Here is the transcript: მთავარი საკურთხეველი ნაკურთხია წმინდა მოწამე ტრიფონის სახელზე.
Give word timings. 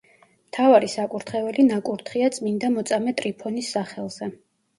მთავარი 0.45 0.87
საკურთხეველი 0.93 1.65
ნაკურთხია 1.67 2.31
წმინდა 2.39 2.73
მოწამე 2.79 3.15
ტრიფონის 3.21 3.71
სახელზე. 3.79 4.33